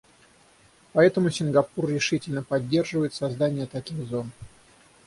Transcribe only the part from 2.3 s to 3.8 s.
поддерживает создание